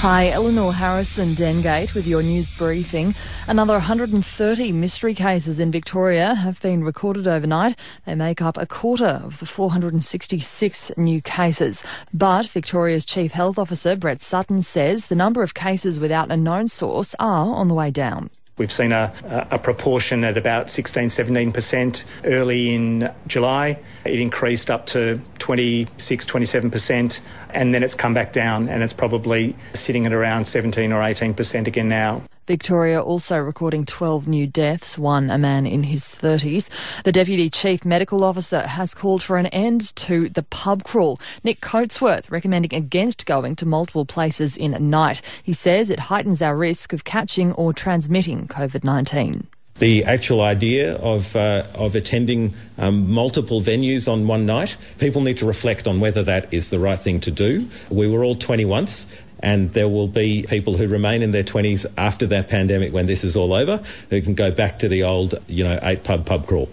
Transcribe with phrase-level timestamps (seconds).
[0.00, 3.14] Hi, Eleanor Harrison Dengate with your news briefing.
[3.46, 7.78] Another 130 mystery cases in Victoria have been recorded overnight.
[8.06, 11.84] They make up a quarter of the 466 new cases.
[12.14, 16.68] But Victoria's Chief Health Officer Brett Sutton says the number of cases without a known
[16.68, 18.30] source are on the way down.
[18.60, 19.10] We've seen a,
[19.50, 23.78] a proportion at about 16, 17% early in July.
[24.04, 27.20] It increased up to 26, 27%,
[27.50, 31.66] and then it's come back down and it's probably sitting at around 17 or 18%
[31.66, 32.22] again now.
[32.46, 36.68] Victoria also recording 12 new deaths, one a man in his 30s.
[37.04, 41.20] The Deputy Chief Medical Officer has called for an end to the pub crawl.
[41.44, 45.22] Nick Coatsworth recommending against going to multiple places in a night.
[45.42, 49.46] He says it heightens our risk of catching or transmitting COVID 19
[49.80, 54.76] the actual idea of uh, of attending um, multiple venues on one night.
[54.98, 57.68] People need to reflect on whether that is the right thing to do.
[57.90, 59.06] We were all 20 once,
[59.40, 63.24] and there will be people who remain in their 20s after that pandemic when this
[63.24, 66.46] is all over who can go back to the old, you know, eight pub pub
[66.46, 66.68] crawl.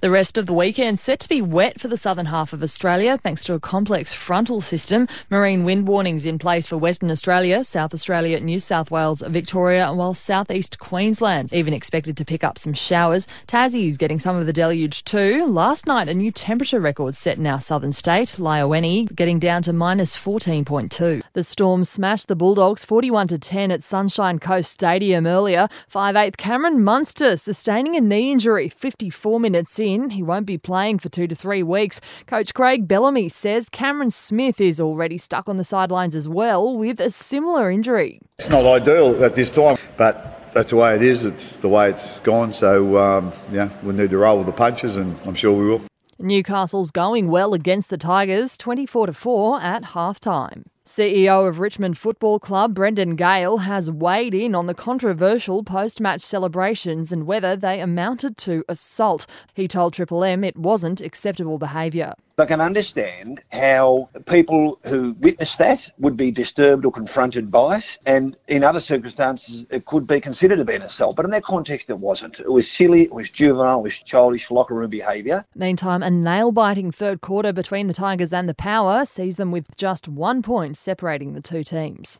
[0.00, 3.18] The rest of the weekend set to be wet for the southern half of Australia
[3.18, 5.08] thanks to a complex frontal system.
[5.30, 10.14] Marine wind warnings in place for Western Australia, South Australia, New South Wales, Victoria, while
[10.14, 13.26] southeast Queensland's even expected to pick up some showers.
[13.46, 15.46] Tassie's getting some of the deluge too.
[15.46, 19.72] Last night, a new temperature record set in our southern state, Liawenee, getting down to
[19.72, 21.22] minus 14.2.
[21.32, 25.68] The storm smashed the Bulldogs 41 to 10 at Sunshine Coast Stadium earlier.
[25.92, 30.10] 5'8 Cameron Munster sustaining a knee injury 54 minutes in.
[30.10, 32.00] He won't be playing for two to three weeks.
[32.26, 37.00] Coach Craig Bellamy says Cameron Smith is already stuck on the sidelines as well with
[37.00, 38.20] a similar injury.
[38.40, 41.24] It's not ideal at this time, but that's the way it is.
[41.24, 42.52] It's the way it's gone.
[42.52, 45.82] So, um, yeah, we need to roll with the punches, and I'm sure we will.
[46.18, 50.64] Newcastle's going well against the Tigers, 24 to 4 at halftime.
[50.90, 56.20] CEO of Richmond Football Club Brendan Gale has weighed in on the controversial post match
[56.20, 59.24] celebrations and whether they amounted to assault.
[59.54, 62.14] He told Triple M it wasn't acceptable behaviour.
[62.40, 67.98] I can understand how people who witnessed that would be disturbed or confronted by it,
[68.06, 71.16] and in other circumstances, it could be considered to be an assault.
[71.16, 72.40] But in that context, it wasn't.
[72.40, 75.44] It was silly, it was juvenile, it was childish locker room behaviour.
[75.54, 79.76] Meantime, a nail biting third quarter between the Tigers and the Power sees them with
[79.76, 82.18] just one point separating the two teams.